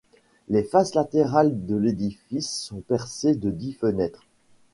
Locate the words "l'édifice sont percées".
1.75-3.35